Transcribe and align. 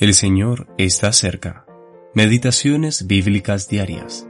El 0.00 0.14
Señor 0.14 0.68
está 0.78 1.12
cerca. 1.12 1.66
Meditaciones 2.14 3.08
bíblicas 3.08 3.68
diarias. 3.68 4.28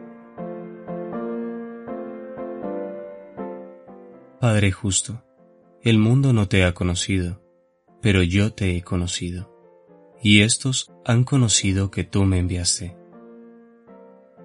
Padre 4.40 4.72
justo, 4.72 5.22
el 5.82 5.98
mundo 5.98 6.32
no 6.32 6.48
te 6.48 6.64
ha 6.64 6.72
conocido, 6.72 7.42
pero 8.00 8.22
yo 8.22 8.54
te 8.54 8.78
he 8.78 8.82
conocido, 8.82 9.54
y 10.22 10.40
estos 10.40 10.90
han 11.04 11.24
conocido 11.24 11.90
que 11.90 12.02
tú 12.02 12.24
me 12.24 12.38
enviaste. 12.38 12.96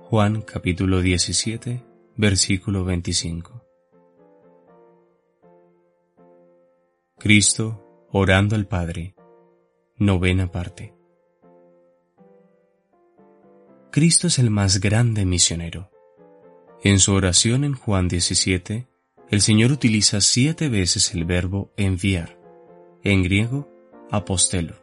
Juan 0.02 0.42
capítulo 0.42 1.00
17, 1.00 1.86
versículo 2.18 2.84
25. 2.84 3.64
Cristo 7.18 8.08
orando 8.12 8.58
al 8.58 8.68
Padre. 8.68 9.16
Novena 9.96 10.52
parte. 10.52 10.94
Cristo 13.94 14.26
es 14.26 14.40
el 14.40 14.50
más 14.50 14.80
grande 14.80 15.24
misionero. 15.24 15.92
En 16.84 16.98
su 16.98 17.14
oración 17.14 17.64
en 17.64 17.76
Juan 17.76 18.08
17, 18.08 18.88
el 19.30 19.42
Señor 19.42 19.72
utiliza 19.72 20.20
siete 20.20 20.68
veces 20.68 21.14
el 21.14 21.26
verbo 21.26 21.72
enviar, 21.78 22.40
en 23.04 23.22
griego 23.22 23.70
apostelo. 24.10 24.74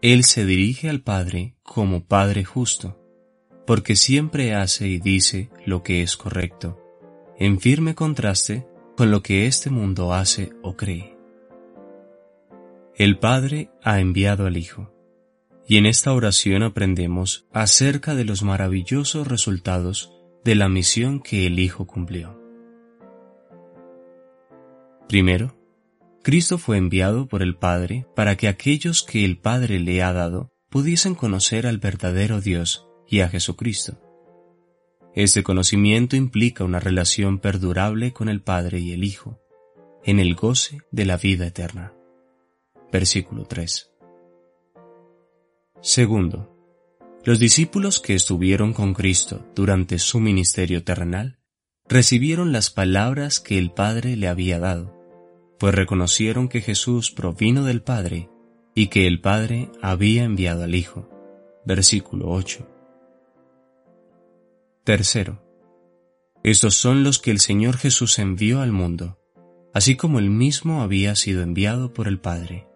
Él 0.00 0.24
se 0.24 0.46
dirige 0.46 0.88
al 0.88 1.02
Padre 1.02 1.54
como 1.62 2.02
Padre 2.02 2.46
justo, 2.46 2.98
porque 3.66 3.94
siempre 3.94 4.54
hace 4.54 4.88
y 4.88 4.98
dice 4.98 5.50
lo 5.66 5.82
que 5.82 6.00
es 6.00 6.16
correcto, 6.16 6.80
en 7.38 7.60
firme 7.60 7.94
contraste 7.94 8.66
con 8.96 9.10
lo 9.10 9.22
que 9.22 9.46
este 9.46 9.68
mundo 9.68 10.14
hace 10.14 10.54
o 10.62 10.78
cree. 10.78 11.14
El 12.94 13.18
Padre 13.18 13.68
ha 13.82 14.00
enviado 14.00 14.46
al 14.46 14.56
Hijo 14.56 14.95
y 15.68 15.78
en 15.78 15.86
esta 15.86 16.12
oración 16.12 16.62
aprendemos 16.62 17.46
acerca 17.52 18.14
de 18.14 18.24
los 18.24 18.42
maravillosos 18.42 19.26
resultados 19.26 20.12
de 20.44 20.54
la 20.54 20.68
misión 20.68 21.20
que 21.20 21.46
el 21.46 21.58
Hijo 21.58 21.86
cumplió. 21.86 22.40
Primero, 25.08 25.56
Cristo 26.22 26.58
fue 26.58 26.76
enviado 26.76 27.26
por 27.26 27.42
el 27.42 27.56
Padre 27.56 28.06
para 28.14 28.36
que 28.36 28.48
aquellos 28.48 29.02
que 29.02 29.24
el 29.24 29.38
Padre 29.38 29.80
le 29.80 30.02
ha 30.02 30.12
dado 30.12 30.52
pudiesen 30.70 31.14
conocer 31.14 31.66
al 31.66 31.78
verdadero 31.78 32.40
Dios 32.40 32.88
y 33.08 33.20
a 33.20 33.28
Jesucristo. 33.28 34.00
Este 35.14 35.42
conocimiento 35.42 36.14
implica 36.14 36.64
una 36.64 36.78
relación 36.78 37.38
perdurable 37.38 38.12
con 38.12 38.28
el 38.28 38.42
Padre 38.42 38.80
y 38.80 38.92
el 38.92 39.02
Hijo, 39.02 39.40
en 40.04 40.20
el 40.20 40.34
goce 40.34 40.78
de 40.90 41.06
la 41.06 41.16
vida 41.16 41.46
eterna. 41.46 41.92
Versículo 42.92 43.44
3. 43.44 43.95
Segundo, 45.86 46.52
los 47.24 47.38
discípulos 47.38 48.00
que 48.00 48.16
estuvieron 48.16 48.72
con 48.72 48.92
Cristo 48.92 49.46
durante 49.54 50.00
su 50.00 50.18
ministerio 50.18 50.82
terrenal 50.82 51.38
recibieron 51.88 52.50
las 52.50 52.70
palabras 52.70 53.38
que 53.38 53.56
el 53.56 53.70
Padre 53.70 54.16
le 54.16 54.26
había 54.26 54.58
dado, 54.58 54.92
pues 55.60 55.76
reconocieron 55.76 56.48
que 56.48 56.60
Jesús 56.60 57.12
provino 57.12 57.62
del 57.62 57.82
Padre 57.82 58.28
y 58.74 58.88
que 58.88 59.06
el 59.06 59.20
Padre 59.20 59.70
había 59.80 60.24
enviado 60.24 60.64
al 60.64 60.74
Hijo. 60.74 61.08
Versículo 61.64 62.32
8. 62.32 62.68
Tercero, 64.82 65.40
estos 66.42 66.74
son 66.74 67.04
los 67.04 67.20
que 67.20 67.30
el 67.30 67.38
Señor 67.38 67.76
Jesús 67.76 68.18
envió 68.18 68.60
al 68.60 68.72
mundo, 68.72 69.20
así 69.72 69.94
como 69.94 70.18
él 70.18 70.30
mismo 70.30 70.82
había 70.82 71.14
sido 71.14 71.42
enviado 71.42 71.92
por 71.92 72.08
el 72.08 72.18
Padre. 72.18 72.66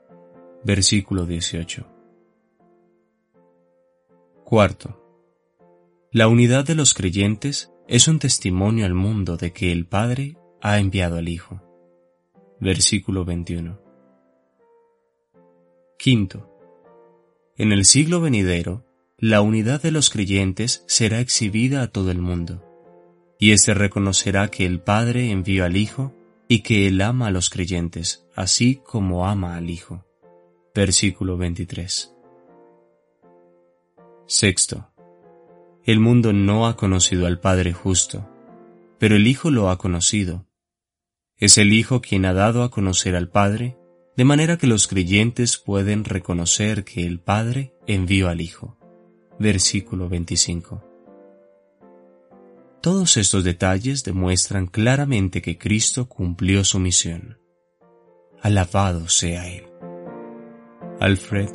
Versículo 0.63 1.27
18. 1.27 2.00
Cuarto. 4.51 5.01
La 6.11 6.27
unidad 6.27 6.65
de 6.65 6.75
los 6.75 6.93
creyentes 6.93 7.71
es 7.87 8.09
un 8.09 8.19
testimonio 8.19 8.85
al 8.85 8.95
mundo 8.95 9.37
de 9.37 9.53
que 9.53 9.71
el 9.71 9.87
Padre 9.87 10.39
ha 10.61 10.81
enviado 10.81 11.19
al 11.19 11.29
Hijo. 11.29 11.63
Versículo 12.59 13.25
21. 13.25 13.81
Quinto. 15.97 16.51
En 17.59 17.71
el 17.71 17.85
siglo 17.85 18.21
venidero, 18.21 18.85
la 19.19 19.41
unidad 19.41 19.81
de 19.83 19.93
los 19.93 20.11
creyentes 20.11 20.83
será 20.89 21.21
exhibida 21.21 21.83
a 21.83 21.93
todo 21.93 22.11
el 22.11 22.19
mundo, 22.19 22.61
y 23.39 23.53
éste 23.53 23.73
reconocerá 23.73 24.49
que 24.49 24.67
el 24.67 24.81
Padre 24.81 25.31
envió 25.31 25.65
al 25.65 25.77
Hijo 25.77 26.13
y 26.49 26.65
que 26.65 26.89
Él 26.89 27.01
ama 27.03 27.29
a 27.29 27.31
los 27.31 27.51
creyentes, 27.51 28.27
así 28.35 28.81
como 28.85 29.29
ama 29.29 29.55
al 29.55 29.71
Hijo. 29.71 30.05
Versículo 30.75 31.37
23. 31.37 32.17
Sexto. 34.31 34.93
El 35.83 35.99
mundo 35.99 36.33
no 36.33 36.69
ha 36.69 36.77
conocido 36.77 37.27
al 37.27 37.41
Padre 37.41 37.73
justo, 37.73 38.31
pero 38.97 39.17
el 39.17 39.27
Hijo 39.27 39.51
lo 39.51 39.71
ha 39.71 39.77
conocido. 39.77 40.47
Es 41.37 41.59
el 41.59 41.73
Hijo 41.73 42.01
quien 42.01 42.25
ha 42.25 42.33
dado 42.33 42.63
a 42.63 42.71
conocer 42.71 43.17
al 43.17 43.29
Padre, 43.29 43.77
de 44.17 44.25
manera 44.25 44.57
que 44.57 44.69
los 44.69 44.87
creyentes 44.87 45.59
pueden 45.59 46.05
reconocer 46.05 46.85
que 46.85 47.05
el 47.07 47.19
Padre 47.19 47.75
envió 47.89 48.29
al 48.29 48.41
Hijo. 48.41 48.79
Versículo 49.41 50.09
25. 50.09 50.81
Todos 52.81 53.17
estos 53.17 53.43
detalles 53.43 54.05
demuestran 54.05 54.69
claramente 54.69 55.43
que 55.43 55.59
Cristo 55.59 56.09
cumplió 56.09 56.63
su 56.63 56.79
misión. 56.79 57.41
Alabado 58.41 59.09
sea 59.09 59.49
Él. 59.49 59.65
Alfred 61.01 61.51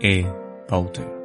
E. 0.00 0.24
Pauter 0.68 1.21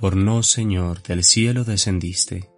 por 0.00 0.16
no, 0.16 0.42
Señor, 0.42 1.02
del 1.02 1.22
cielo 1.22 1.64
descendiste. 1.64 2.48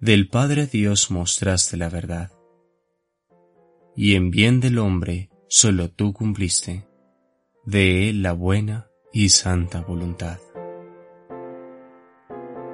Del 0.00 0.28
Padre 0.28 0.66
Dios 0.66 1.10
mostraste 1.10 1.76
la 1.76 1.88
verdad. 1.88 2.30
Y 3.96 4.14
en 4.14 4.30
bien 4.30 4.60
del 4.60 4.78
hombre 4.78 5.30
solo 5.48 5.90
tú 5.90 6.12
cumpliste, 6.12 6.86
de 7.64 8.08
él 8.08 8.22
la 8.22 8.32
buena 8.32 8.88
y 9.12 9.30
santa 9.30 9.80
voluntad. 9.80 10.38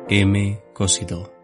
M. 0.09 0.61
Cosidó 0.75 1.40